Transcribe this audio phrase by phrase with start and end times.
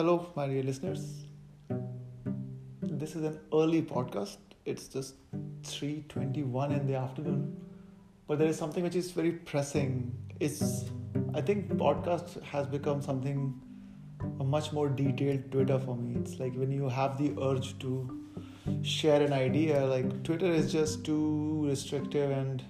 [0.00, 1.26] Hello, my dear listeners.
[2.80, 4.54] This is an early podcast.
[4.64, 5.16] It's just
[5.64, 7.42] 3:21 in the afternoon.
[8.26, 9.92] But there is something which is very pressing.
[10.48, 10.62] It's
[11.34, 13.44] I think podcast has become something
[14.38, 16.16] a much more detailed Twitter for me.
[16.22, 17.92] It's like when you have the urge to
[18.96, 22.64] share an idea, like Twitter is just too restrictive and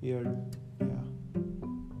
[0.00, 0.34] weird.
[0.80, 1.06] Yeah.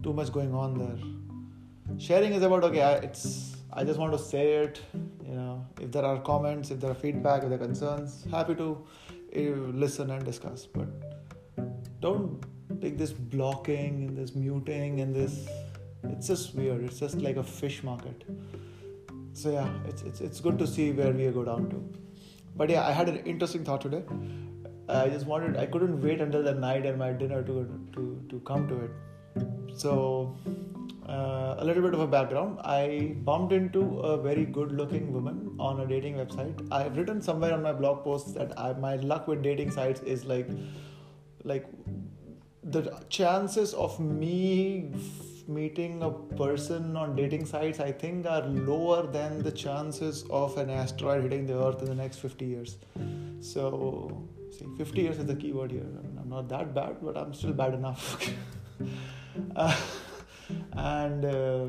[0.02, 1.98] Too much going on there.
[1.98, 3.26] Sharing is about okay, it's
[3.74, 4.80] I just want to say it.
[5.26, 8.54] You know, if there are comments, if there are feedback, if there are concerns, happy
[8.56, 8.84] to
[9.34, 9.40] uh,
[9.84, 10.66] listen and discuss.
[10.66, 10.88] But
[12.00, 12.44] don't
[12.82, 15.48] take this blocking and this muting and this.
[16.04, 16.84] It's just weird.
[16.84, 18.24] It's just like a fish market.
[19.32, 21.82] So yeah, it's it's it's good to see where we go down to.
[22.54, 24.02] But yeah, I had an interesting thought today.
[24.88, 25.56] I just wanted.
[25.56, 27.54] I couldn't wait until the night and my dinner to
[27.94, 29.78] to to come to it.
[29.78, 30.36] So
[31.08, 32.58] uh, a little bit of a background.
[32.64, 36.68] I bumped into a very good looking woman on a dating website.
[36.70, 40.24] I've written somewhere on my blog posts that I, my luck with dating sites is
[40.24, 40.48] like
[41.44, 41.66] like
[42.62, 44.92] the chances of me
[45.48, 50.70] meeting a person on dating sites i think are lower than the chances of an
[50.70, 52.78] asteroid hitting the earth in the next 50 years.
[53.40, 55.80] So see 50 years is the key word here.
[55.80, 58.30] I mean, i'm not that bad but i'm still bad enough
[59.56, 59.76] uh,
[60.72, 61.66] and uh,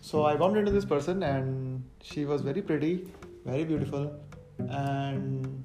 [0.00, 3.08] so I bumped into this person, and she was very pretty,
[3.44, 4.12] very beautiful,
[4.58, 5.64] and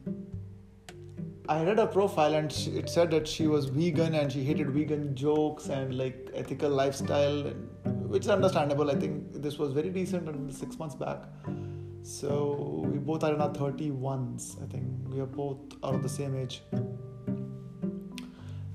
[1.49, 4.69] I read her profile, and she, it said that she was vegan and she hated
[4.69, 8.89] vegan jokes and like ethical lifestyle, and, which is understandable.
[8.89, 11.23] I think this was very recent, six months back.
[12.01, 14.61] So we both are in our 31s.
[14.63, 16.61] I think we are both out of the same age.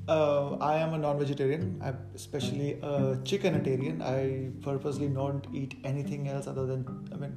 [0.08, 4.00] Uh, I am a non-vegetarian, I'm especially a chickenitarian.
[4.00, 6.86] I purposely don't eat anything else other than.
[7.12, 7.36] I mean,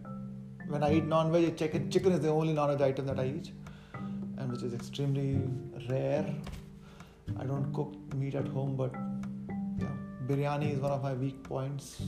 [0.69, 3.51] when I eat non-veg, chicken, chicken is the only non-veg item that I eat,
[4.37, 5.41] and which is extremely
[5.89, 6.33] rare.
[7.37, 8.93] I don't cook meat at home, but
[9.77, 9.91] yeah,
[10.27, 12.01] biryani is one of my weak points.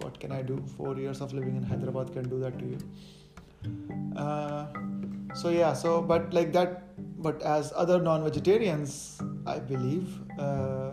[0.00, 0.60] What can I do?
[0.76, 2.78] Four years of living in Hyderabad can do that to you.
[4.16, 4.66] Uh,
[5.34, 6.82] so yeah, so but like that
[7.18, 10.90] but as other non-vegetarians, I believe uh,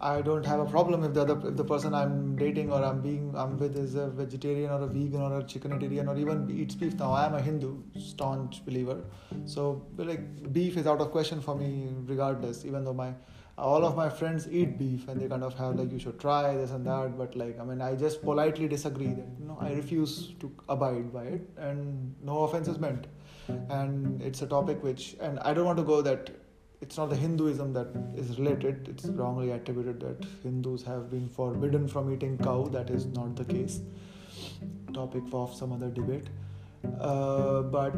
[0.00, 3.00] I don't have a problem if the other if the person I'm dating or I'm
[3.00, 6.74] being I'm with is a vegetarian or a vegan or a chickenitarian or even eats
[6.74, 6.94] beef.
[6.94, 9.04] Now I am a Hindu, staunch believer,
[9.44, 12.64] so like beef is out of question for me regardless.
[12.64, 13.14] Even though my
[13.56, 16.56] all of my friends eat beef and they kind of have like you should try
[16.56, 19.72] this and that, but like I mean I just politely disagree that you know I
[19.74, 23.06] refuse to abide by it and no offense is meant
[23.70, 26.30] and it's a topic which and i don't want to go that
[26.82, 31.86] it's not the hinduism that is related it's wrongly attributed that hindus have been forbidden
[31.86, 32.64] from eating cow.
[32.64, 33.80] That is not the case.
[34.92, 36.26] Topic of some other debate.
[37.00, 37.94] Uh, but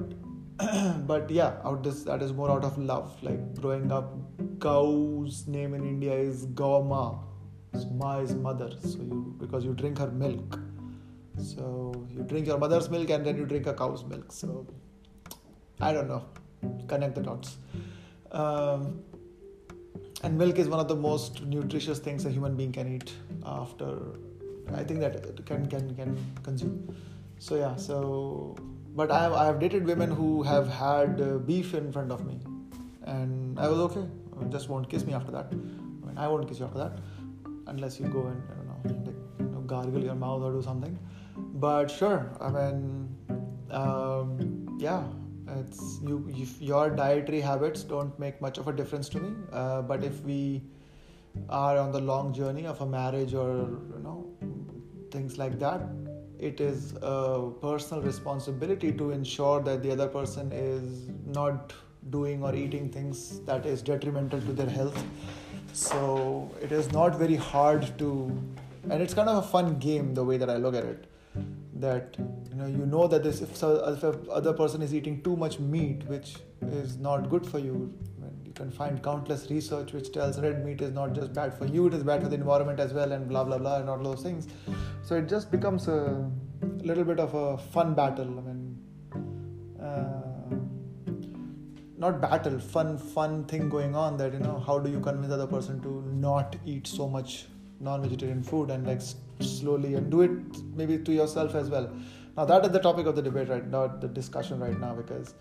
[1.07, 3.17] but yeah out this that is more out of love.
[3.23, 4.13] Like growing up
[4.61, 7.19] cow's name in india is gauma.
[7.73, 8.71] So ma is mother.
[8.83, 10.61] So you because you drink her milk.
[11.43, 14.31] So you drink your mother's milk and then you drink a cow's milk.
[14.31, 14.67] So
[15.81, 16.25] I don't know.
[16.89, 17.57] Connect the dots.
[18.31, 19.03] Um,
[20.23, 23.13] and milk is one of the most nutritious things a human being can eat
[23.45, 23.99] after
[24.73, 26.97] I think that can can can consume.
[27.39, 28.57] So yeah, so
[28.97, 32.25] but I have I have dated women who have had uh, beef in front of
[32.27, 32.39] me,
[33.03, 34.07] and I was okay.
[34.41, 35.53] I just won't kiss me after that.
[35.53, 36.99] I mean, I won't kiss you after that,
[37.67, 40.63] unless you go and I don't know, like, you know gargle your mouth or do
[40.63, 40.99] something.
[41.37, 43.15] But sure, I mean,
[43.71, 45.03] um, yeah,
[45.61, 49.83] it's you if your dietary habits don't make much of a difference to me uh,
[49.83, 50.63] but if we
[51.49, 53.53] are on the long journey of a marriage or
[53.95, 54.19] you know
[55.11, 55.83] things like that
[56.39, 61.73] it is a personal responsibility to ensure that the other person is not
[62.11, 65.03] doing or eating things that is detrimental to their health.
[65.73, 68.11] So it is not very hard to
[68.91, 71.07] and it's kind of a fun game the way that i look at it
[71.85, 74.05] that you know you know that this if, if
[74.41, 76.37] other person is eating too much meat which
[76.81, 77.79] is not good for you
[78.47, 81.87] you can find countless research which tells red meat is not just bad for you
[81.89, 84.23] it is bad for the environment as well and blah blah blah and all those
[84.23, 84.47] things.
[85.03, 86.31] So it just becomes a
[86.91, 88.39] little bit of a fun battle.
[88.39, 88.79] I mean
[89.81, 90.25] uh,
[91.99, 95.47] not battle fun fun thing going on that you know how do you convince other
[95.47, 95.93] person to
[96.27, 97.47] not eat so much
[97.81, 99.03] non-vegetarian food and like
[99.41, 100.31] slowly and do it
[100.75, 101.91] maybe to yourself as well
[102.37, 105.35] now that is the topic of the debate right now the discussion right now because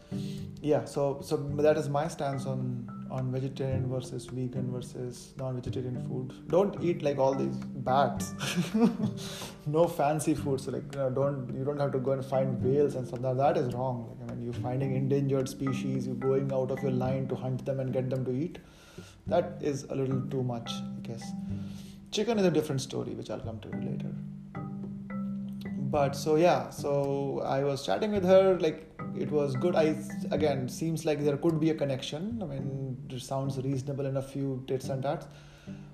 [0.61, 6.33] yeah so so that is my stance on on vegetarian versus vegan versus non-vegetarian food.
[6.47, 7.57] Don't eat like all these
[7.89, 8.33] bats.
[9.67, 10.67] no fancy foods.
[10.67, 13.21] Like you know, don't you don't have to go and find whales and stuff.
[13.21, 13.99] That that is wrong.
[14.19, 16.07] Like I mean, you're finding endangered species.
[16.07, 18.57] You're going out of your line to hunt them and get them to eat.
[19.27, 21.23] That is a little too much, I guess.
[22.13, 24.11] Chicken is a different story, which I'll come to later.
[25.93, 28.87] But so yeah, so I was chatting with her like
[29.17, 29.75] it was good.
[29.75, 29.95] I
[30.29, 32.39] again seems like there could be a connection.
[32.43, 35.25] I mean, it sounds reasonable in a few tits and tats.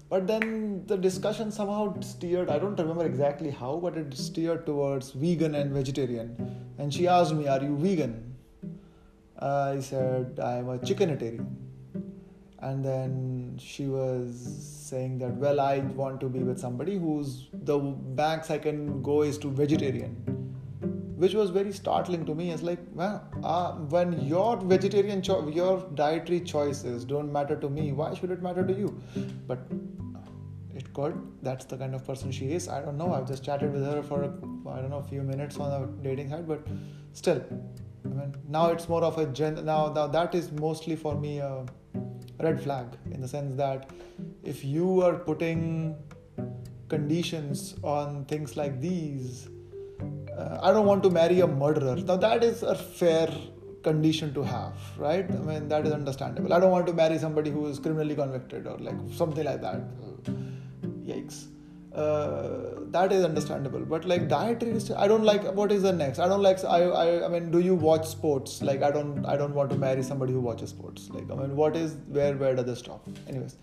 [0.09, 2.49] But then the discussion somehow steered.
[2.49, 6.35] I don't remember exactly how, but it steered towards vegan and vegetarian.
[6.77, 8.35] And she asked me, "Are you vegan?"
[9.39, 11.47] I said, "I'm a chickenitarian."
[12.61, 14.35] And then she was
[14.89, 17.79] saying that, "Well, I want to be with somebody who's the
[18.23, 20.39] max I can go is to vegetarian."
[21.21, 22.49] which was very startling to me.
[22.51, 27.91] It's like, well, uh, when your vegetarian, cho- your dietary choices don't matter to me,
[27.91, 28.87] why should it matter to you?
[29.45, 29.59] But
[30.73, 31.17] it could.
[31.41, 32.69] That's the kind of person she is.
[32.69, 33.13] I don't know.
[33.13, 36.29] I've just chatted with her for I don't know a few minutes on a dating
[36.29, 36.65] site, but
[37.11, 37.43] still,
[38.05, 39.65] I mean, now it's more of a gen.
[39.65, 41.65] Now, now that is mostly for me a
[42.39, 43.89] red flag in the sense that
[44.43, 45.95] if you are putting
[46.87, 49.47] conditions on things like these
[50.39, 51.95] uh, I don't want to marry a murderer.
[51.97, 53.29] Now, that is a fair
[53.83, 55.29] condition to have, right?
[55.29, 56.53] I mean, that is understandable.
[56.53, 59.81] I don't want to marry somebody who is criminally convicted or like something like that.
[61.03, 61.47] Yikes.
[61.93, 63.79] Uh, that is understandable.
[63.79, 66.19] But like dietary i don't like what is the next?
[66.19, 68.61] I don't like I, I i mean do you watch sports?
[68.61, 71.09] Like i don't i don't want to marry somebody who watches sports.
[71.09, 73.07] Like i mean what is where where does this stop?
[73.27, 73.57] Anyways.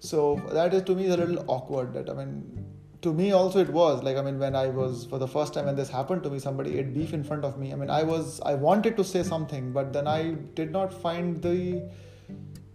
[0.00, 2.66] So that is to me a little awkward that i mean
[3.02, 4.02] to me also it was.
[4.02, 6.40] Like i mean when i was for the first time when this happened to me
[6.40, 7.72] somebody ate beef in front of me.
[7.72, 11.40] I mean i was i wanted to say something but then i did not find
[11.40, 11.88] the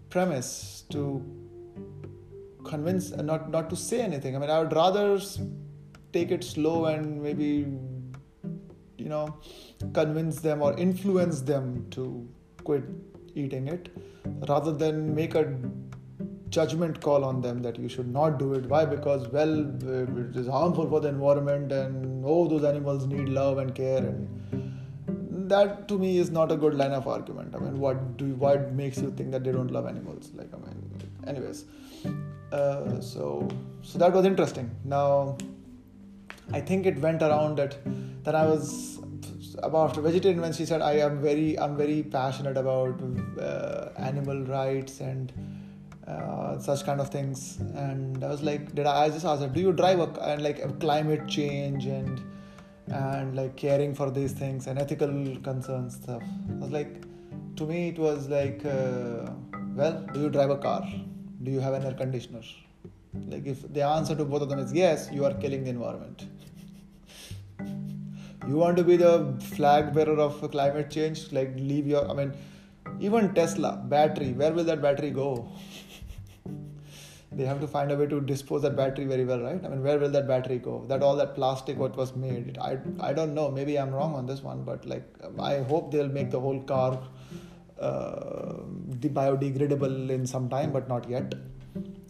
[0.09, 1.42] premise to
[2.63, 5.19] convince uh, not not to say anything i mean i would rather
[6.11, 7.65] take it slow and maybe
[8.97, 9.25] you know
[9.93, 12.27] convince them or influence them to
[12.63, 12.83] quit
[13.35, 13.89] eating it
[14.47, 15.43] rather than make a
[16.53, 18.67] judgment call on them that you should not do it.
[18.67, 18.85] Why?
[18.85, 19.53] Because well,
[19.93, 25.49] it is harmful for the environment, and oh, those animals need love and care, and
[25.49, 27.55] that to me is not a good line of argument.
[27.55, 30.31] I mean, what do you, what makes you think that they don't love animals?
[30.33, 31.65] Like, I mean, anyways,
[32.53, 33.47] uh, so
[33.81, 34.69] so that was interesting.
[34.85, 35.37] Now,
[36.51, 37.77] I think it went around that
[38.23, 38.99] that I was
[39.61, 43.01] about vegetarian when she said I am very I'm very passionate about
[43.39, 45.31] uh, animal rights and
[46.07, 47.57] uh, such kind of things.
[47.75, 50.41] And i was like did i, I just asked her do you drive a, and
[50.41, 52.21] like climate change and
[52.87, 55.09] and like caring for these things and ethical
[55.43, 56.23] concerns stuff?
[56.49, 57.03] I was like
[57.57, 59.31] to me it was like uh,
[59.75, 60.83] well do you drive a car
[61.43, 62.41] do you have an air conditioner?
[63.27, 66.25] Like if the answer to both of them is yes you are killing the environment.
[68.45, 71.31] You want to be the flag bearer of climate change?
[71.31, 72.33] Like leave your i mean
[72.99, 75.49] even tesla battery where will that battery go?
[77.37, 79.63] They have to find a way to dispose that battery very well right?
[79.63, 80.83] I mean where will that battery go?
[80.89, 83.49] That all that plastic what was made i i don't know.
[83.51, 85.05] Maybe i'm wrong on this one but like
[85.39, 86.99] i hope they'll make the whole car
[87.79, 88.57] uh,
[89.09, 91.35] biodegradable in some time but not yet.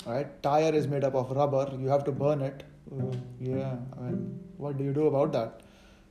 [0.06, 1.70] Right tire is made up of rubber.
[1.80, 2.64] You have to burn it.
[2.92, 5.62] Uh, yeah i mean what do you do about that?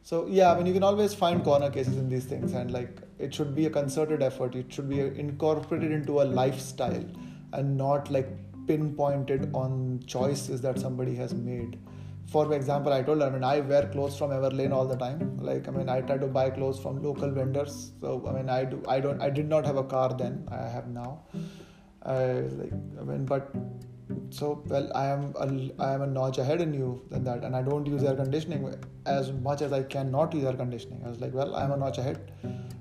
[0.03, 3.01] So yeah i mean you can always find corner cases in these things and like
[3.19, 4.55] it should be a concerted effort.
[4.55, 7.05] It should be incorporated into a lifestyle
[7.53, 8.29] and not like
[8.67, 11.79] pinpointed on choices that somebody has made.
[12.33, 15.37] For example, I told her, I mean, I wear clothes from Everlane all the time.
[15.37, 17.93] Like, I mean, I try to buy clothes from local vendors.
[18.01, 20.49] So, I mean, I do, I don't, I did not have a car then.
[20.51, 21.25] I have now.
[22.07, 23.55] Like, I mean, but
[24.31, 27.55] so well, I am a, I am a notch ahead in you than that, and
[27.55, 28.75] I don't use air conditioning
[29.07, 31.03] as much as I can not use air conditioning.
[31.05, 32.33] I was like, well, I am a notch ahead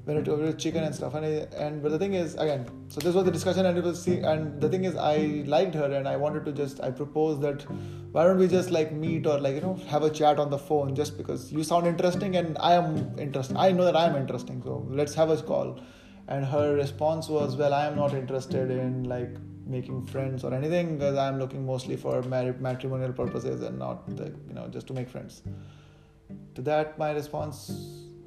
[0.05, 1.13] when it was chicken and stuff.
[1.13, 1.29] And I,
[1.63, 4.19] and but the thing is, again, so this was the discussion, and it was see,
[4.19, 7.65] and the thing is, I liked her, and I wanted to just I proposed that
[8.11, 10.57] why don't we just like meet or like you know have a chat on the
[10.57, 13.57] phone just because you sound interesting and I am interesting.
[13.57, 15.79] I know that I am interesting, so let's have a call.
[16.27, 19.35] And her response was, well, I am not interested in like
[19.71, 24.53] making friends or anything because I'm looking mostly for matrimonial purposes and not the, you
[24.53, 25.41] know just to make friends.
[26.55, 27.57] To that, my response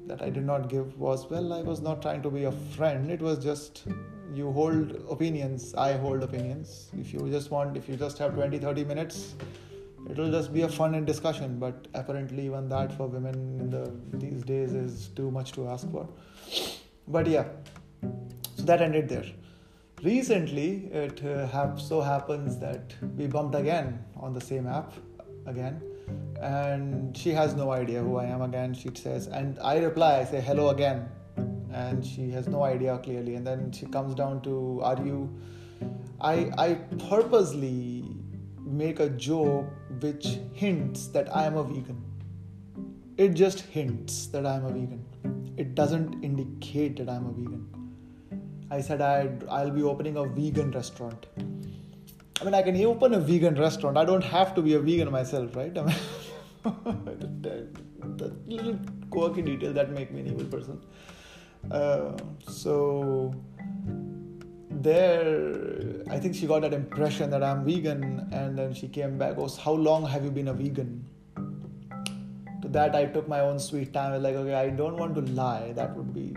[0.07, 3.11] that I did not give was well, I was not trying to be a friend.
[3.11, 3.83] It was just
[4.33, 6.89] you hold opinions, I hold opinions.
[6.99, 9.35] If you just want, if you just have 20 30 minutes,
[10.09, 11.57] it will just be a fun and discussion.
[11.59, 15.89] But apparently, even that for women in the these days is too much to ask
[15.91, 16.07] for.
[17.07, 17.45] But yeah,
[18.57, 19.25] so that ended there.
[20.03, 24.93] Recently it uh, so happens that we bumped again on the same app
[25.45, 25.81] again
[26.41, 30.23] and she has no idea who i am again she says and i reply i
[30.23, 31.07] say hello again
[31.71, 35.29] and she has no idea clearly and then she comes down to are you
[36.19, 36.73] i i
[37.09, 38.03] purposely
[38.65, 39.65] make a joke
[40.01, 42.01] which hints that i am a vegan.
[43.17, 45.05] It just hints that i am a vegan.
[45.57, 47.74] It doesn't indicate that i'm a vegan
[48.71, 51.27] I said I'd, I'll be opening a vegan restaurant.
[52.41, 53.97] I mean, I can open a vegan restaurant.
[53.97, 55.77] I don't have to be a vegan myself, right?
[55.77, 55.95] I mean,
[58.17, 58.79] the little
[59.09, 60.81] quirky detail that make me an evil person.
[61.71, 62.11] Uh,
[62.47, 63.33] so
[64.69, 69.35] there, I think she got that impression that I'm vegan, and then she came back.
[69.37, 71.05] Goes, how long have you been a vegan?
[72.61, 74.21] To that, I took my own sweet time.
[74.21, 75.71] Like, okay, I don't want to lie.
[75.73, 76.35] That would be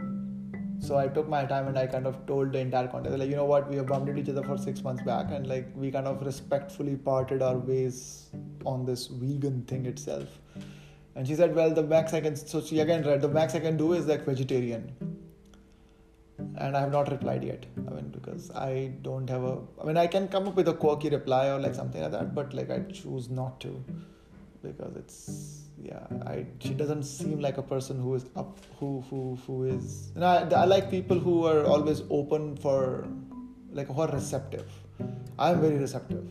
[0.80, 3.36] so I took my time and I kind of told the entire context, like, you
[3.36, 5.90] know what, we have bumped into each other for six months back, and like we
[5.90, 8.30] kind of respectfully parted our ways
[8.64, 10.28] on this vegan thing itself.
[11.14, 13.60] And she said, well, the max I can, so she again read, the max I
[13.60, 14.92] can do is like vegetarian.
[16.56, 17.66] And I have not replied yet.
[17.76, 20.74] I mean, because I don't have a, I mean, I can come up with a
[20.74, 23.84] quirky reply or like something like that, but like I choose not to
[24.62, 29.38] because it's yeah I she doesn't seem like a person who is up who who
[29.46, 33.06] who is know I, I like people who are always open for
[33.70, 34.66] like who are receptive.
[35.38, 36.26] I am very receptive.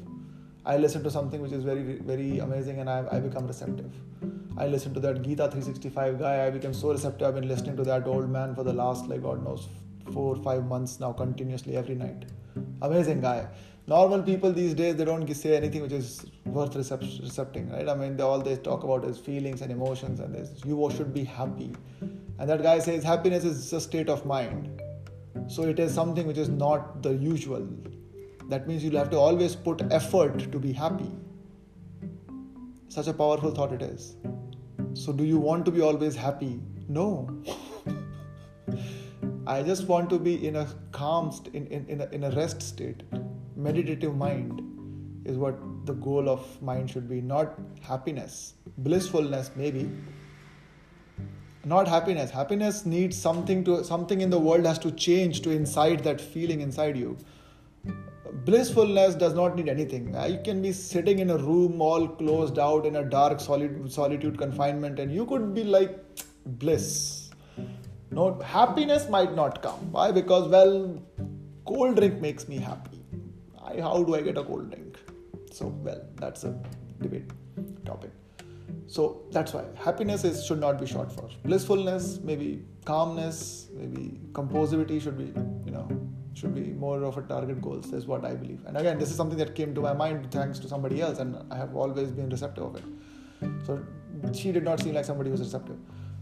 [0.66, 3.92] I listen to something which is very very amazing and I, I become receptive.
[4.58, 7.28] I listen to that Gita 365 guy I became so receptive.
[7.28, 9.68] I've been listening to that old man for the last like God knows
[10.14, 12.26] four five months now continuously every night.
[12.82, 13.48] Amazing guy
[13.88, 17.88] normal people these days they don't say anything which is worth recepting right?
[17.88, 21.14] I mean they, all they talk about is feelings and emotions and this you should
[21.14, 21.74] be happy.
[22.40, 24.82] And that guy says happiness is a state of mind.
[25.48, 27.68] So it is something which is not the usual.
[28.50, 31.12] That means you'll have to always put effort to be happy.
[32.90, 34.16] Such a powerful thought it is.
[34.94, 36.60] So do you want to be always happy?
[36.90, 37.42] No.
[39.48, 42.32] I just want to be in a calm st- in, in, in, a, in a
[42.32, 43.04] rest state
[43.58, 44.62] meditative mind
[45.26, 47.22] is what the goal of mind should be.
[47.22, 49.90] Not happiness blissfulness maybe.
[51.66, 52.32] Not happiness.
[52.32, 56.62] Happiness needs something to something in the world has to change to incite that feeling
[56.62, 57.18] inside you.
[58.46, 60.16] Blissfulness does not need anything.
[60.16, 63.92] Uh, you can be sitting in a room all closed out in a dark solid,
[63.92, 66.00] solitude confinement and you could be like
[66.46, 67.32] bliss.
[68.12, 69.92] No happiness might not come.
[69.92, 70.12] Why?
[70.12, 71.02] Because well
[71.66, 72.97] cold drink makes me happy
[73.68, 74.98] I, how do I get a cold drink?
[75.52, 76.58] So, well, that's a
[77.02, 77.30] debate
[77.86, 78.12] topic.
[78.88, 85.02] So that's why happiness is should not be short for blissfulness, maybe calmness, maybe composability
[85.02, 85.28] should be
[85.66, 85.88] you know
[86.34, 88.64] should be more of a target goals is what I believe.
[88.66, 91.38] And again, this is something that came to my mind thanks to somebody else, and
[91.52, 92.84] I have always been receptive of it.
[93.66, 93.84] So
[94.34, 95.78] she did not seem like somebody who was receptive.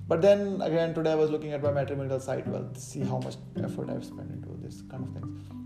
[0.07, 2.47] But then again, today I was looking at my matrimonial site.
[2.47, 5.64] Well, see how much effort I've spent into this kind of things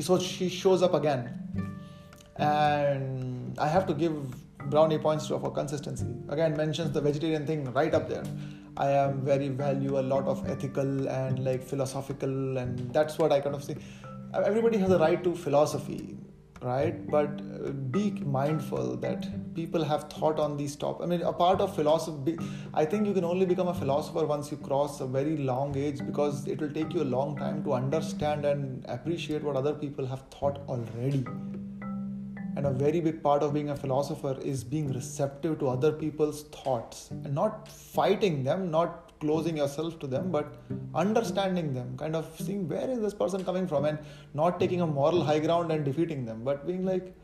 [0.00, 1.22] she so she shows up again.
[2.36, 4.14] And i have to give
[4.70, 6.06] brownie points to her for consistency.
[6.28, 8.24] Again mentions the vegetarian thing right up there.
[8.76, 13.40] I am very value a lot of ethical and like philosophical and that's what i
[13.40, 13.76] kind of see.
[14.32, 16.16] Everybody has a right to philosophy
[16.62, 17.10] right?
[17.10, 21.60] But uh, be mindful that people have thought on these topics i mean a part
[21.60, 22.36] of philosophy
[22.74, 25.98] i think you can only become a philosopher once you cross a very long age
[26.06, 30.06] because it will take you a long time to understand and appreciate what other people
[30.06, 31.24] have thought already.
[32.56, 36.42] And a very big part of being a philosopher is being receptive to other people's
[36.44, 40.54] thoughts and not fighting them not closing yourself to them but
[40.94, 43.98] understanding them kind of seeing where is this person coming from and
[44.34, 47.14] not taking a moral high ground and defeating them but being like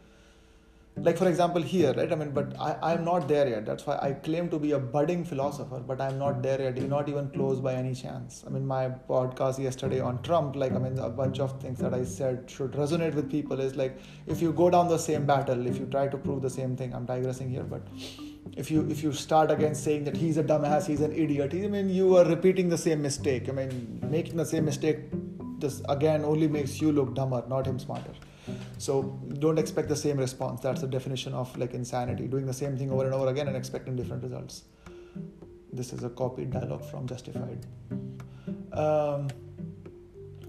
[0.98, 2.10] like for example here right?
[2.10, 3.66] I mean but i i'm not there yet.
[3.66, 7.08] That's why i claim to be a budding philosopher but i'm not there yet not
[7.08, 8.44] even close by any chance.
[8.46, 11.92] I mean my podcast yesterday on trump like i mean a bunch of things that
[11.92, 15.66] i said should resonate with people is like if you go down the same battle
[15.66, 17.82] if you try to prove the same thing i'm digressing here but
[18.56, 21.68] if you if you start again saying that he's a dumbass, he's an idiot, I
[21.68, 23.48] mean you are repeating the same mistake.
[23.48, 24.98] I mean making the same mistake
[25.58, 28.12] just again only makes you look dumber, not him smarter.
[28.78, 29.02] So
[29.38, 30.60] don't expect the same response.
[30.60, 33.56] That's the definition of like insanity, doing the same thing over and over again and
[33.56, 34.62] expecting different results.
[35.72, 37.66] This is a copied dialogue from Justified.
[38.72, 39.28] Um,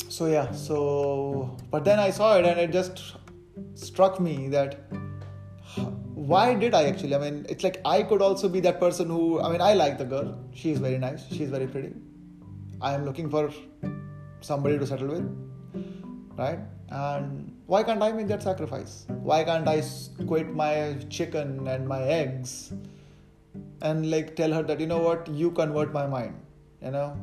[0.09, 3.15] so yeah, so but then I saw it and it just
[3.75, 4.79] struck me that
[6.27, 7.15] why did I actually?
[7.15, 9.97] I mean, it's like I could also be that person who, I mean, I like
[9.97, 10.37] the girl.
[10.53, 11.27] She is very nice.
[11.29, 11.93] She is very pretty.
[12.81, 13.51] I am looking for
[14.41, 15.27] somebody to settle with.
[16.37, 16.59] right?
[16.89, 19.05] And why can't I make that sacrifice?
[19.09, 19.83] Why can't I
[20.25, 22.73] quit my chicken and my eggs
[23.81, 26.39] and like tell her that, you know what, you convert my mind,
[26.81, 27.17] you know?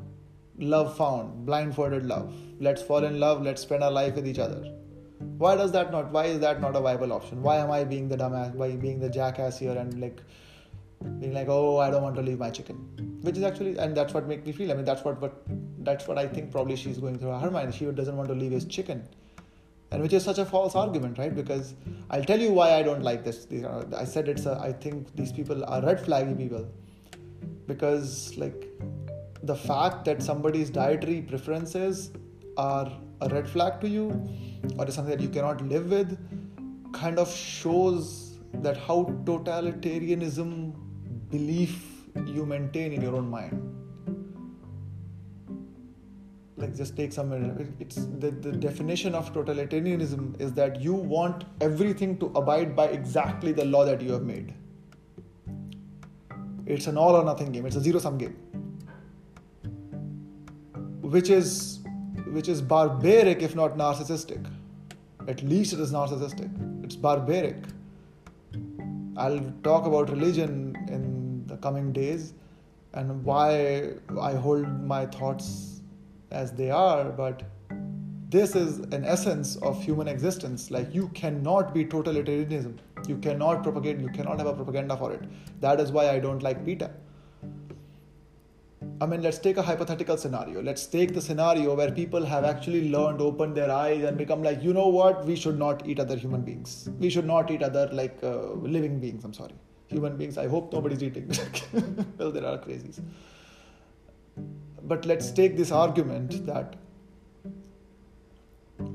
[0.58, 2.32] Love found, blindfolded love.
[2.61, 4.73] Let's fall in love, let's spend our life with each other.
[5.18, 6.11] Why does that not?
[6.11, 7.42] Why is that not a viable option?
[7.42, 10.21] Why am I being the dumbass, why being the jackass here and like
[11.21, 12.76] being like, oh, I don't want to leave my chicken,
[13.23, 14.71] which is actually, and that's what makes me feel.
[14.71, 15.42] I mean, that's what, what,
[15.80, 17.75] that's what I think probably she's going through her mind.
[17.75, 19.06] She doesn't want to leave his chicken,
[19.90, 21.35] and which is such a false argument, right?
[21.35, 21.75] Because
[22.11, 23.47] I'll tell you why I don't like this.
[23.94, 26.66] I said it's a, I think these people are red flaggy people,
[27.66, 28.66] because like
[29.42, 32.12] the fact that somebody's dietary preferences
[32.56, 32.90] are
[33.21, 34.28] a red flag to you,
[34.78, 36.18] or is something that you cannot live with,
[36.92, 40.75] kind of shows that how totalitarianism
[41.30, 43.71] belief you maintain in your own mind.
[46.56, 47.33] Like just take some
[47.80, 53.52] it's the, the definition of totalitarianism is that you want everything to abide by exactly
[53.52, 54.54] the law that you have made.
[56.66, 57.66] It's an all or nothing game.
[57.66, 58.37] It's a zero sum game.
[61.02, 61.80] Which is
[62.34, 64.46] which is barbaric if not narcissistic
[65.34, 67.56] at least it is narcissistic it's barbaric
[69.16, 70.56] i'll talk about religion
[70.96, 71.04] in
[71.52, 72.32] the coming days
[72.94, 75.80] and why I hold my thoughts
[76.30, 77.42] as they are, but
[78.30, 80.70] this is an essence of human existence.
[80.70, 82.78] Like you cannot be totalitarianism.
[83.06, 85.22] You cannot propagate, you cannot have a propaganda for it.
[85.60, 86.90] That is why I don't like PETA.
[89.00, 90.62] I mean, let's take a hypothetical scenario.
[90.62, 94.62] Let's take the scenario where people have actually learned, opened their eyes, and become like,
[94.62, 95.24] you know what?
[95.24, 96.88] We should not eat other human beings.
[96.98, 99.24] We should not eat other like uh, living beings.
[99.24, 99.54] I'm sorry
[99.86, 100.38] human beings.
[100.38, 101.30] I hope nobody's eating.
[102.18, 103.00] well, there are crazies.
[104.82, 106.76] But let's take this argument that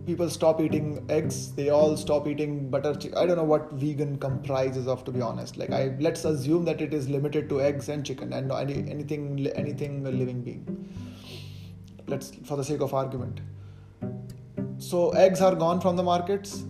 [0.05, 1.51] people stop eating eggs.
[1.53, 5.21] They all stop eating butter chicken i don't know what vegan comprises of to be
[5.21, 5.57] honest.
[5.57, 9.47] Like i let's assume that it is limited to eggs and chicken and any, anything
[9.55, 10.65] anything living being.
[12.07, 13.41] Let's for the sake of argument.
[14.77, 16.63] So eggs are gone from the markets.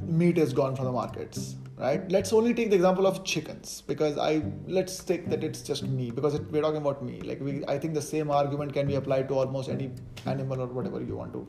[0.00, 2.10] Meat is gone from the markets right?
[2.10, 6.10] Let's only take the example of chickens because i let's take that it's just me
[6.10, 7.20] because it, we're talking about me.
[7.20, 9.90] Like we i think the same argument can be applied to almost any
[10.26, 11.46] animal or whatever you want to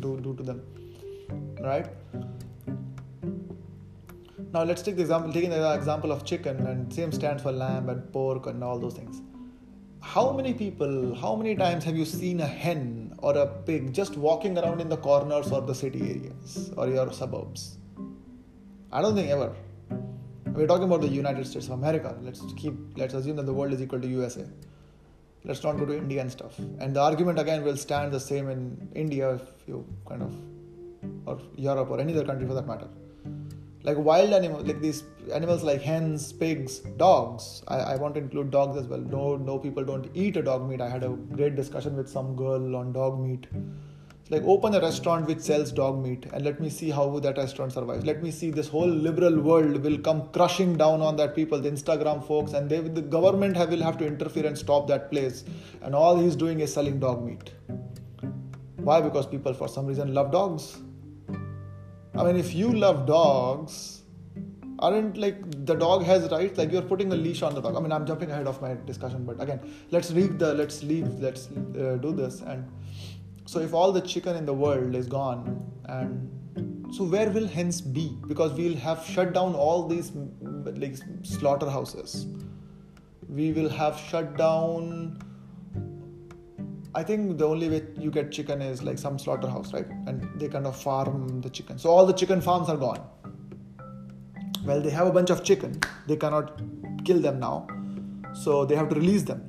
[0.00, 0.62] do do to them
[1.60, 1.86] right?
[4.52, 7.88] Now let's take the example taking the example of chicken and same stands for lamb
[7.88, 9.22] and pork and all those things.
[10.00, 14.16] How many people how many times have you seen a hen or a pig just
[14.16, 17.78] walking around in the corners or the city areas or your suburbs
[18.92, 19.54] I don't think ever.
[20.54, 22.14] We're talking about the United States of America.
[22.20, 24.44] Let's keep let's assume that the world is equal to USA.
[25.44, 26.58] Let's not go to India and stuff.
[26.58, 30.34] And the argument again will stand the same in India if you kind of
[31.26, 32.88] or Europe or any other country for that matter.
[33.82, 37.62] Like wild animals, like these animals like hens, pigs, dogs.
[37.68, 39.00] I, I want to include dogs as well.
[39.00, 40.82] No, no people don't eat a dog meat.
[40.82, 43.46] I had a great discussion with some girl on dog meat
[44.32, 47.70] like open a restaurant which sells dog meat and let me see how that restaurant
[47.70, 48.06] survives.
[48.06, 51.70] Let me see this whole liberal world will come crushing down on that people the
[51.70, 55.44] instagram folks and they the government have, will have to interfere and stop that place.
[55.82, 57.52] And all he's doing is selling dog meat.
[58.76, 59.02] Why?
[59.02, 60.78] Because people for some reason love dogs.
[62.14, 64.02] I mean if you love dogs
[64.78, 66.56] aren't like the dog has rights?
[66.56, 67.76] Like you're putting a leash on the dog.
[67.76, 71.08] I mean i'm jumping ahead of my discussion but again let's read the let's leave
[71.20, 72.66] let's uh, do this and
[73.44, 76.28] so if all the chicken in the world is gone and
[76.92, 78.18] so where will hens be?
[78.28, 82.26] Because we'll have shut down all these like slaughterhouses.
[83.30, 85.18] We will have shut down
[86.94, 89.88] i think the only way you get chicken is like some slaughterhouse right?
[90.06, 91.78] And they kind of farm the chicken.
[91.78, 93.00] So all the chicken farms are gone.
[94.66, 95.80] Well they have a bunch of chicken.
[96.06, 96.60] They cannot
[97.06, 97.66] kill them now.
[98.34, 99.42] So they have to release them.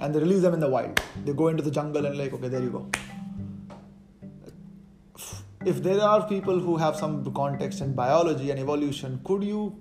[0.00, 1.02] And they release them in the wild.
[1.24, 2.88] They go into the jungle and like okay there you go
[5.64, 9.76] if there are people who have some context in biology and evolution, could you,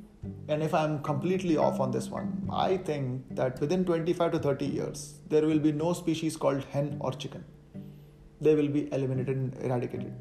[0.47, 4.65] and if I'm completely off on this one, I think that within 25 to 30
[4.65, 7.43] years, there will be no species called hen or chicken.
[8.41, 10.13] They will be eliminated and eradicated.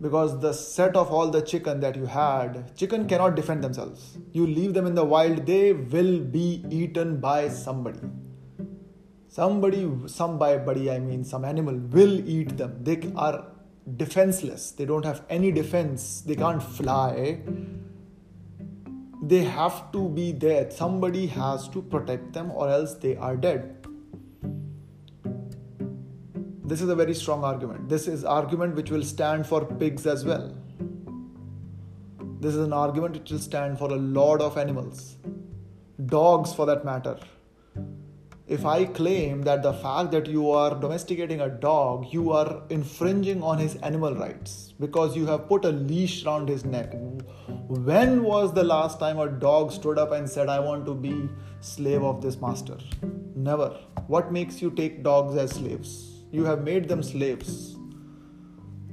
[0.00, 4.16] Because the set of all the chicken that you had, chicken cannot defend themselves.
[4.32, 8.00] You leave them in the wild, they will be eaten by somebody
[9.28, 13.44] somebody some by buddy i mean some animal will eat them they are
[13.96, 14.72] defenseless.
[14.72, 15.56] They don't have any hmm.
[15.56, 16.22] defense.
[16.22, 16.40] They hmm.
[16.40, 17.40] can't fly.
[19.22, 20.70] They have to be there.
[20.70, 23.80] Somebody has to protect them, or else they are dead.
[26.70, 27.88] this is a very strong argument.
[27.88, 30.54] This is argument which will stand for pigs as well.
[32.38, 35.16] This is an argument which will stand for a lot of animals,
[36.06, 37.18] dogs for that matter.
[38.54, 43.44] If I claim that the fact that you are domesticating a dog, you are infringing
[43.44, 46.92] on his animal rights because you have put a leash around his neck.
[47.68, 51.28] When was the last time a dog stood up and said, I want to be
[51.60, 52.76] slave of this master?
[53.36, 53.68] Never.
[54.08, 56.24] What makes you take dogs as slaves?
[56.32, 57.76] You have made them slaves.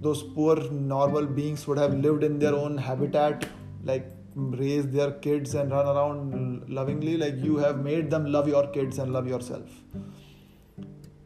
[0.02, 3.48] Those poor normal beings would have lived in their own habitat,
[3.84, 7.18] like raise their kids and run around lovingly.
[7.18, 9.70] Like you have made them love your kids and love yourself.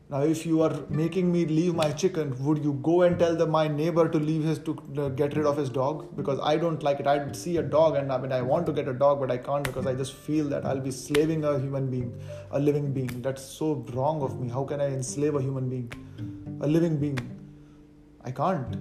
[0.09, 3.47] Now, if you are making me leave my chicken, would you go and tell the,
[3.47, 6.17] my neighbor to leave his to uh, get rid of his dog?
[6.17, 7.07] Because I don't like it.
[7.07, 9.37] I see a dog and I mean I want to get a dog, but I
[9.37, 12.21] can't because I just feel that I'll be slaving a human being,
[12.51, 13.21] a living being.
[13.21, 14.49] That's so wrong of me.
[14.49, 15.89] How can I enslave a human being,
[16.59, 17.19] a living being?
[18.25, 18.75] I can't.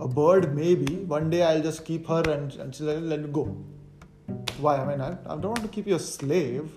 [0.00, 0.96] A bird, maybe.
[1.04, 3.44] One day I'll just keep her and, and she'll let go.
[4.58, 4.76] Why?
[4.76, 6.70] I mean, I, I don't want to keep you a slave.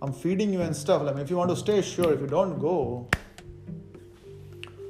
[0.00, 1.02] I'm feeding you and stuff.
[1.02, 2.12] Like, if you want to stay, sure.
[2.12, 3.08] If you don't, go.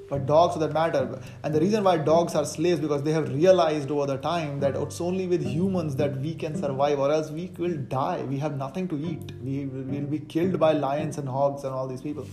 [0.09, 3.29] But dogs, for that matter, and the reason why dogs are slaves because they have
[3.35, 7.31] realized over the time that it's only with humans that we can survive, or else
[7.31, 8.23] we will die.
[8.23, 9.33] We have nothing to eat.
[9.43, 12.29] We will be killed by lions and hogs and all these people.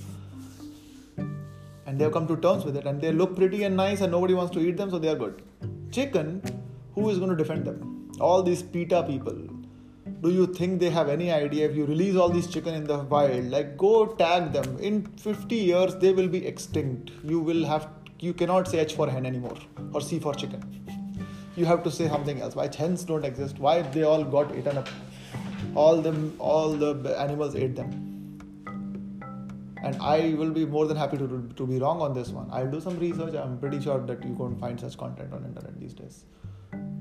[1.94, 4.12] And they have come to terms with it, and they look pretty and nice, and
[4.12, 5.44] nobody wants to eat them, so they are good.
[5.92, 6.42] Chicken,
[6.96, 8.12] who is going to defend them?
[8.20, 9.38] All these PETA people,
[10.22, 12.98] do you think they have any idea if you release all these chicken in the
[12.98, 14.80] wild like go tag them.
[14.80, 17.12] In 50 years they will be extinct.
[17.24, 19.58] You will have you cannot say h for hen anymore
[19.94, 20.64] or c for chicken.
[21.56, 22.56] You have to say something else.
[22.56, 23.60] Why hens don't exist?
[23.60, 24.90] Why they all got eaten up?
[25.76, 28.13] All them all the animals ate them
[29.84, 32.72] and i will be more than happy to, to be wrong on this one i'll
[32.72, 35.94] do some research i'm pretty sure that you can't find such content on internet these
[35.94, 36.24] days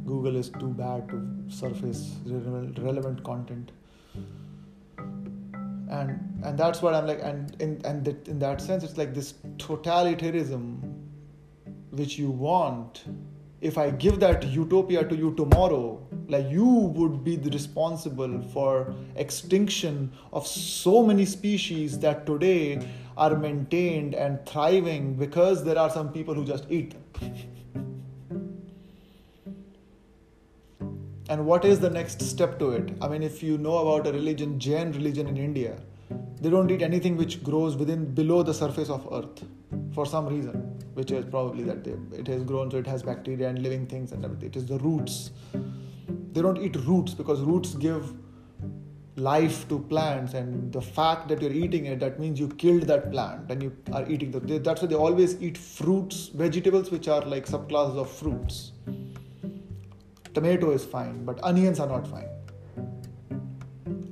[0.04, 1.18] Google is too bad to
[1.48, 3.72] surface relevant content.
[4.96, 9.34] And and that's what I'm like, and in and in that sense, it's like this
[9.58, 10.94] totalitarianism,
[11.90, 13.04] which you want.
[13.60, 15.84] If I give that utopia to you tomorrow,
[16.28, 24.14] like you would be responsible for extinction of so many species that today are maintained
[24.14, 26.94] and thriving because there are some people who just eat.
[27.20, 27.52] Them.
[31.28, 32.90] and what is the next step to it?
[33.00, 35.76] I mean if you know about a religion jain religion in india
[36.40, 39.44] they don't eat anything which grows within below the surface of earth
[39.94, 40.56] for some reason
[40.94, 41.87] which is probably that
[42.22, 44.50] it has grown so it has bacteria and living things and everything.
[44.50, 45.30] It is the roots
[46.32, 48.12] they don't eat roots because roots give
[49.16, 53.10] life to plants and the fact that you're eating it that means you killed that
[53.10, 57.20] plant and you are eating the that's why they always eat fruits vegetables which are
[57.22, 58.72] like subclasses of fruits
[60.34, 62.28] Tomato is fine, but onions are not fine.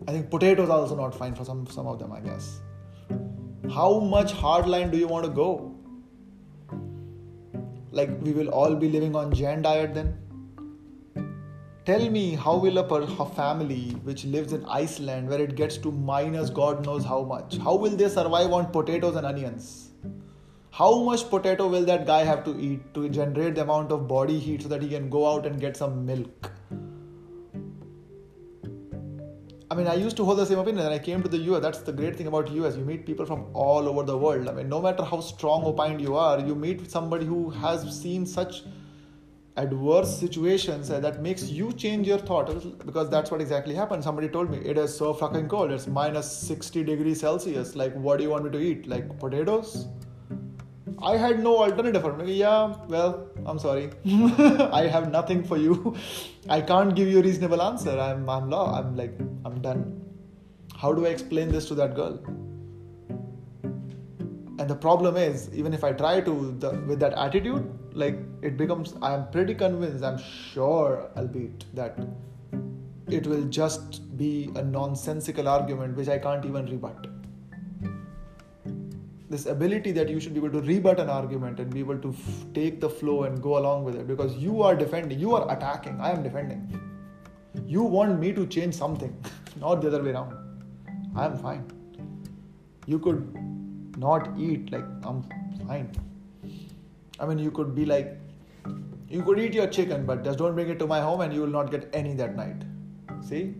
[0.06, 2.60] I think potatoes are also not fine for some, some of them, I guess.
[3.72, 5.74] How much hardline do you want to go?
[7.90, 10.18] Like, we will all be living on Jain diet then?
[11.90, 16.48] Tell me, how will a, family which lives in Iceland, where it gets to minus
[16.48, 19.90] God knows how much, how will they survive on potatoes and onions?
[20.72, 24.38] how much potato will that guy have to eat to generate the amount of body
[24.38, 26.52] heat so that he can go out and get some milk
[29.72, 31.62] I mean, I used to hold the same opinion and I came to the US.
[31.62, 32.76] That's the great thing about US.
[32.76, 34.48] You meet people from all over the world.
[34.48, 38.26] I mean, no matter how strong opined you are, you meet somebody who has seen
[38.26, 38.62] such
[39.56, 42.54] adverse situations uh, that makes you change your thought uh,
[42.86, 44.02] because that's what exactly happened.
[44.02, 45.70] Somebody told me it is so fucking cold.
[45.70, 47.74] It's minus 60 degrees Celsius.
[47.74, 48.86] Like, what do you want me to eat?
[48.86, 49.88] Like potatoes?
[51.02, 52.34] I had no alternative for me.
[52.34, 53.90] Yeah, well, I'm sorry.
[54.04, 55.96] I have nothing for you.
[56.48, 57.98] I can't give you a reasonable answer.
[57.98, 58.78] I'm I'm law.
[58.78, 60.00] I'm like I'm done.
[60.76, 62.20] How do I explain this to that girl?
[64.60, 68.56] And the problem is, even if I try to the, with that attitude, like it
[68.56, 68.94] becomes.
[69.00, 70.04] I'm pretty convinced.
[70.04, 71.98] I'm sure, albeit that
[73.08, 77.06] it will just be a nonsensical argument which I can't even rebut
[79.30, 82.08] this ability that you should be able to rebut an argument and be able to
[82.10, 85.50] f- take the flow and go along with it because you are defending, you are
[85.56, 86.80] attacking, I am defending.
[87.64, 89.16] You want me to change something,
[89.60, 90.34] not the other way around.
[91.14, 91.64] I am fine.
[92.86, 93.22] You could
[94.00, 95.22] not eat, like, I'm
[95.66, 95.90] fine.
[97.18, 98.16] I mean, you could be like,
[99.08, 101.40] you could eat your chicken, but just don't bring it to my home and you
[101.40, 102.62] will not get any that night.
[103.22, 103.54] See?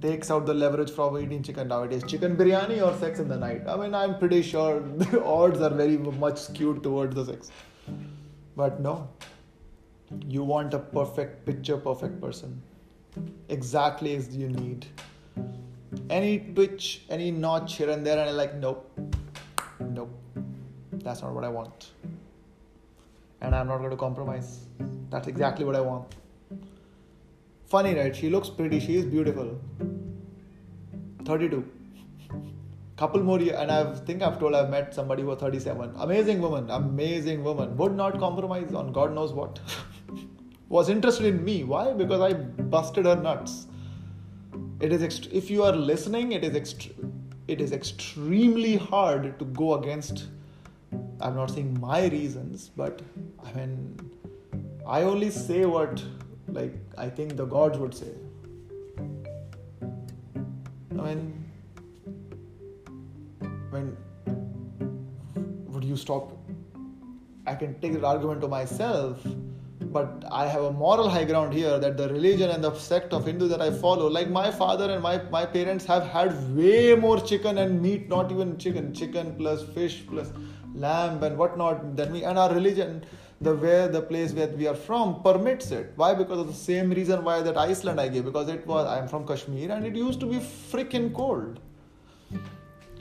[0.00, 3.62] takes out the leverage from eating chicken nowadays chicken biryani or sex in the night
[3.68, 7.50] i mean i'm pretty sure the odds are very much skewed towards the sex
[8.56, 8.94] but no
[10.26, 12.60] you want a perfect picture perfect person
[13.48, 14.86] exactly as you need
[16.08, 18.90] any twitch any notch here and there and i'm like nope.
[19.80, 20.10] Nope.
[20.92, 21.90] That's not what i want.
[23.40, 24.66] And i'm not going to compromise.
[25.10, 26.14] That's exactly what i want.
[27.66, 28.14] Funny right?
[28.14, 28.80] She looks pretty.
[28.80, 29.58] She is beautiful.
[31.24, 31.64] 32
[32.96, 36.40] couple more years and i think i've told i've met somebody who was 37 amazing
[36.40, 37.76] woman amazing woman.
[37.78, 39.58] Would not compromise on god knows what.
[40.70, 41.64] Was interested in me.
[41.64, 41.92] Why?
[41.92, 43.66] Because I busted her nuts.
[44.80, 46.92] It is ext- if you are listening, it is ext-
[47.46, 50.28] it is extremely hard to go against.
[51.20, 53.02] I'm not saying my reasons, but
[53.44, 54.10] I mean,
[54.86, 56.02] I only say what
[56.48, 58.12] like I think the gods would say.
[60.98, 61.44] I mean,
[63.70, 63.96] when
[65.68, 66.32] would you stop?
[67.46, 69.26] I can take that argument to myself
[69.80, 73.26] but I have a moral high ground here that the religion and the sect of
[73.26, 77.18] Hindu that I follow, like my father and my, my parents have had way more
[77.20, 80.32] chicken and meat, not even chicken, chicken plus fish plus
[80.74, 82.24] lamb and whatnot than me.
[82.24, 83.04] And our religion,
[83.40, 85.92] the where the place where we are from permits it.
[85.96, 86.14] Why?
[86.14, 89.26] Because of the same reason why that Iceland I gave, because it was I'm from
[89.26, 91.58] Kashmir and it used to be freaking cold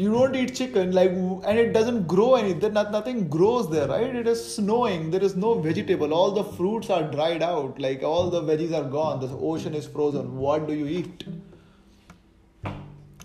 [0.02, 4.16] you don't eat chicken like and it doesn't grow anything nothing grows there right?
[4.16, 8.30] It is snowing there is no vegetable all the fruits are dried out like all
[8.30, 11.26] the veggies are gone the ocean is frozen what do you eat?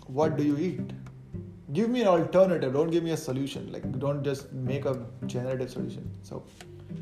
[0.07, 0.91] What do you eat?
[1.71, 5.69] Give me an alternative don't give me a solution like don't just make a generative
[5.69, 6.43] solution so,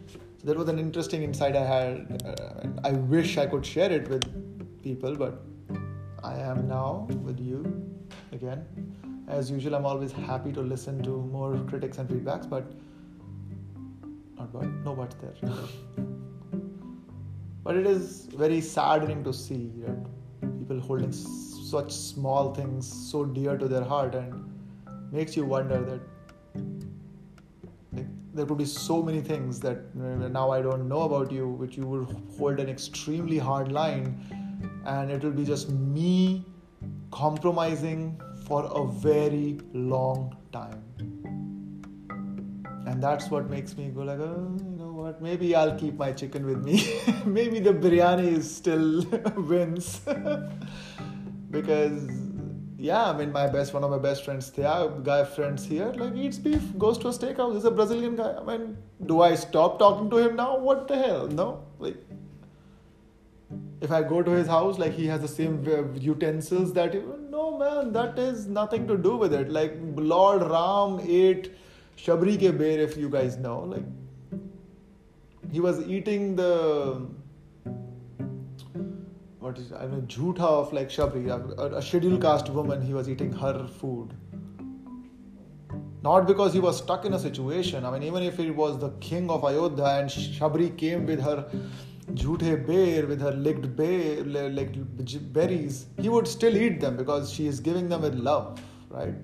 [0.07, 4.07] so that was an interesting insight i had uh, i wish i could share it
[4.07, 4.25] with
[4.83, 5.41] people but
[6.23, 7.59] i am now with you
[8.31, 8.65] again
[9.33, 12.71] as usual, I'm always happy to listen to more critics and feedbacks, but
[14.37, 15.33] not but, no buts there.
[17.63, 23.57] but it is very saddening to see that people holding such small things so dear
[23.57, 24.33] to their heart and
[25.11, 26.01] makes you wonder that
[27.93, 31.47] like, there could be so many things that uh, now I don't know about you,
[31.47, 34.15] which you would hold an extremely hard line,
[34.85, 36.45] and it will be just me
[37.11, 40.83] compromising for a very long time.
[42.85, 45.21] And that's what makes me go like, oh, you know what?
[45.21, 46.83] Maybe I'll keep my chicken with me.
[47.25, 49.05] Maybe the biryani is still
[49.37, 50.01] wins
[51.51, 52.09] because
[52.77, 56.15] yeah, I mean my best one of my best friends, Thea, guy friends here, like
[56.15, 57.53] eats beef, goes to a steakhouse.
[57.53, 58.35] He's a Brazilian guy.
[58.37, 60.57] I mean, do I stop talking to him now?
[60.57, 61.27] What the hell?
[61.29, 61.95] No, like
[63.83, 65.63] if I go to his house, like he has the same
[65.99, 69.49] utensils that he, no man, that is nothing to do with it.
[69.49, 71.51] Like Lord Ram ate
[71.97, 73.59] shabri ke ber, if you guys know.
[73.59, 73.83] Like
[75.51, 77.05] he was eating the
[79.39, 82.81] what is I mean jhutha of like shabri, a, a scheduled caste woman.
[82.81, 84.13] He was eating her food.
[86.03, 87.85] Not because he was stuck in a situation.
[87.85, 91.45] I mean, even if it was the king of Ayodhya and Shabri came with her
[92.11, 94.23] jhute ber with her licked ber,
[95.31, 99.15] berries, he would still eat them because she is giving them with love, right?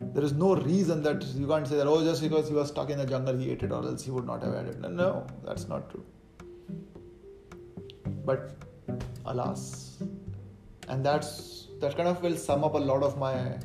[0.00, 2.90] There is no reason that you can't say that, oh, just because he was stuck
[2.90, 4.80] in the jungle, he ate it, or else he would not have had it.
[4.80, 6.04] No, that's not true.
[8.24, 8.50] But
[9.24, 10.02] alas,
[10.88, 13.58] and that's that kind of will sum up a lot of my uh,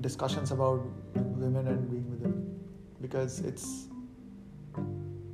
[0.00, 0.82] discussions about
[1.14, 2.60] women and being with them
[3.00, 3.88] because it's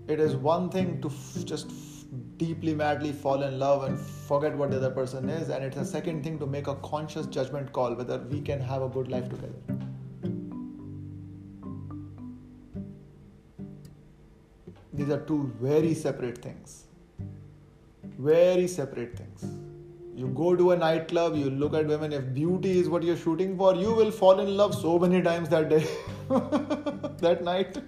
[0.08, 2.04] it is one thing to f- just f-
[2.38, 5.84] deeply madly fall in love and forget what the other person is and it's a
[5.84, 9.28] second thing to make a conscious judgment call whether we can have a good life
[9.28, 9.78] together.
[14.94, 16.84] These are two very separate things.
[18.18, 19.44] Very separate things.
[20.16, 23.56] You go to a nightclub you look at women if beauty is what you're shooting
[23.56, 25.86] for you will fall in love so many times that day
[27.20, 27.78] that night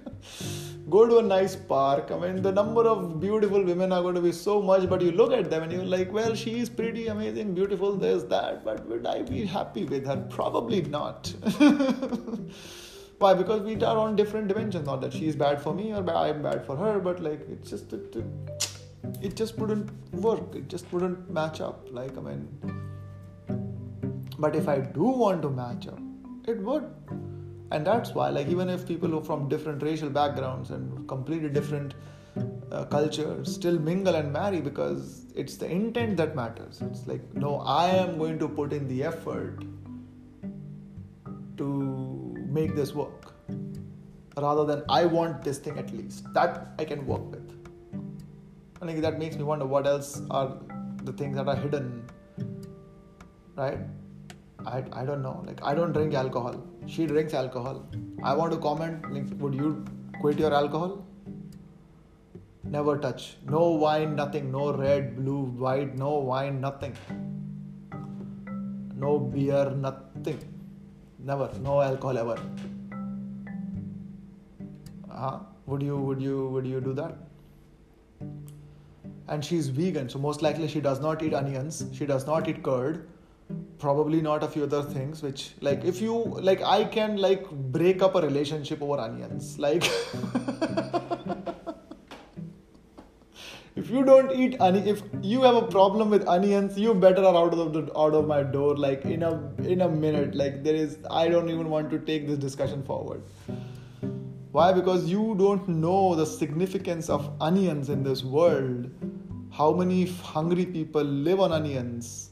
[0.90, 2.10] go to a nice park.
[2.10, 5.12] I mean, the number of beautiful women are going to be so much, but you
[5.12, 8.86] look at them and you're like, well, she is pretty amazing, beautiful, there's that, but
[8.88, 10.16] would I be happy with her?
[10.28, 11.32] Probably not.
[13.18, 13.34] Why?
[13.34, 14.86] Because we are on different dimensions.
[14.86, 17.68] Not that she is bad for me or I'm bad for her, but like it's
[17.68, 18.16] just it,
[19.20, 20.54] it just wouldn't work.
[20.54, 21.86] It just wouldn't match up.
[21.90, 22.48] Like I mean,
[24.38, 26.00] but if I do want to match up,
[26.48, 26.90] it would
[27.70, 31.94] and that's why like even if people are from different racial backgrounds and completely different
[32.72, 36.80] uh, still mingle and marry because it's the intent that matters.
[36.82, 39.64] It's like, no, I am going to put in the effort
[41.56, 43.34] to make this work
[44.36, 46.32] rather than I want this thing at least.
[46.34, 47.50] That I can work with.
[48.80, 50.56] I think that makes me wonder what else are
[51.04, 52.08] the things that are hidden,
[53.56, 53.78] right?
[54.66, 55.42] I, I don't know.
[55.46, 56.62] Like, I don't drink alcohol.
[56.86, 57.86] She drinks alcohol.
[58.22, 59.84] I want to comment, like, would you
[60.20, 61.04] quit your alcohol?
[62.64, 63.36] Never touch.
[63.46, 64.52] No wine, nothing.
[64.52, 66.96] No red, blue, white, no wine, nothing.
[68.94, 70.38] No beer, nothing.
[71.18, 71.50] Never.
[71.60, 72.38] No alcohol ever.
[75.10, 77.16] Uh, would you would you would you do that?
[79.28, 82.62] And she's vegan, so most likely she does not eat onions, she does not eat
[82.62, 83.08] curd,
[83.80, 86.14] probably not a few other things which like if you
[86.48, 89.58] like I can like break up a relationship over onions.
[89.58, 89.84] Like
[93.76, 97.36] if you don't eat onion if you have a problem with onions you better are
[97.42, 99.32] out of the out of my door like in a
[99.74, 103.22] in a minute like there is i don't even want to take this discussion forward.
[104.52, 104.72] Why?
[104.72, 108.90] Because you don't know the significance of onions in this world.
[109.52, 112.30] How many hungry people live on onions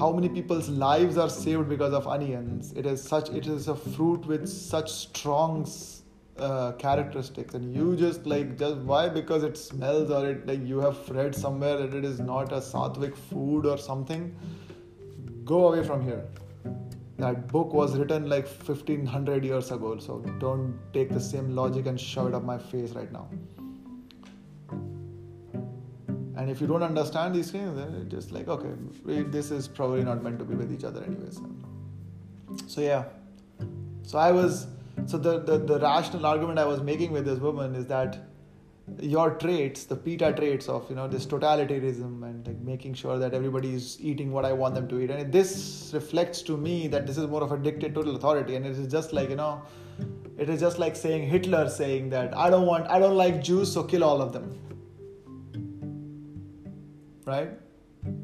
[0.00, 2.72] how many people's lives are saved because of onions.
[2.72, 5.68] It is such it is a fruit with such strong
[6.38, 7.52] uh, characteristics.
[7.52, 9.10] And you just like just why?
[9.10, 12.62] Because it smells or it like you have read somewhere that it is not a
[12.70, 14.34] sattvic food or something.
[15.44, 16.24] Go away from here.
[17.18, 19.98] That book was written like 1500 years ago.
[19.98, 23.28] So don't take the same logic and shove it up my face right now
[26.40, 28.72] and if you don't understand these things then it's just like okay
[29.36, 31.40] this is probably not meant to be with each other anyways.
[32.66, 33.04] So yeah.
[34.02, 34.66] So i was
[35.06, 38.18] so the, the, the rational argument I was making with this woman is that
[39.00, 43.34] your traits, the PETA traits of you know this totalitarianism and like making sure that
[43.34, 47.06] everybody is eating what I want them to eat, and this reflects to me that
[47.06, 49.62] this is more of a dictatorial authority, and it is just like you know,
[50.38, 53.72] it is just like saying Hitler saying that I don't want, I don't like Jews,
[53.72, 54.58] so kill all of them,
[57.30, 57.50] right?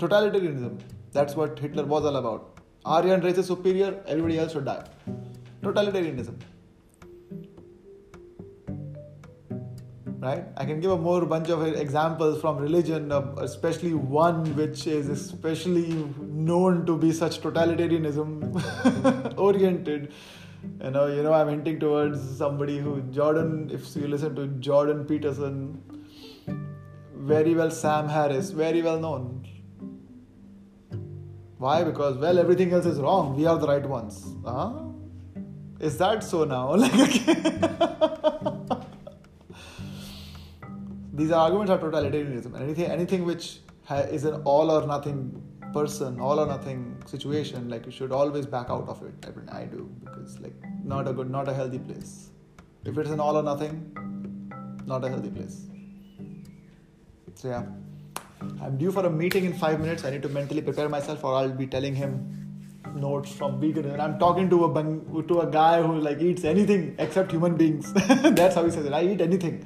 [0.04, 0.80] Totalitarianism.
[1.12, 2.58] That's what Hitler was all about.
[2.84, 4.84] Aryan race is superior, everybody else should die.
[5.62, 6.36] Totalitarianism.
[10.26, 14.86] right i can give a more bunch of examples from religion uh, especially one which
[14.86, 15.88] is especially
[16.50, 18.30] known to be such totalitarianism
[19.48, 20.12] oriented
[20.84, 25.04] you know you know i'm hinting towards somebody who jordan if you listen to jordan
[25.04, 25.58] peterson
[27.16, 29.46] very well sam harris very well known.
[31.58, 31.84] Why?
[31.84, 33.36] Because well everything else is wrong.
[33.36, 34.34] We are the right ones.
[34.44, 34.86] Huh?
[35.80, 36.74] is that so now?
[36.76, 37.34] Like okay.
[41.12, 42.60] these arguments are totalitarianism.
[42.60, 47.84] Anything anything which ha- is an all or nothing person all or nothing situation like
[47.84, 49.26] you should always back out of it.
[49.26, 52.30] I, mean, I do because like not a good not a healthy place.
[52.84, 53.92] If it's an all or nothing
[54.86, 55.66] not a healthy place
[57.36, 57.64] so yeah
[58.64, 61.34] i'm due for a meeting in five minutes i need to mentally prepare myself or
[61.38, 62.12] i'll be telling him
[63.06, 64.70] notes from vegan and i'm talking to a
[65.32, 67.92] to a guy who like eats anything except human beings
[68.40, 69.58] that's how he says it i eat anything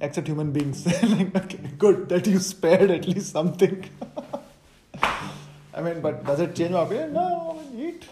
[0.00, 0.86] except human beings.
[1.02, 3.88] like, okay, good that you spared at least something.
[5.74, 7.12] I mean, but does it change my opinion?
[7.12, 8.04] No, I mean, eat.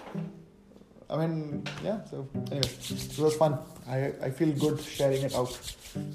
[1.11, 2.05] I mean, yeah.
[2.05, 3.59] So anyway, it was fun.
[3.89, 5.59] I I feel good sharing it out.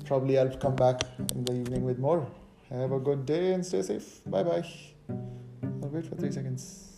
[0.05, 1.01] Probably I'll come back
[1.35, 2.25] in the evening with more.
[2.73, 4.21] Have a good day and stay safe.
[4.25, 4.65] Bye bye.
[5.83, 6.92] I'll wait for three seconds.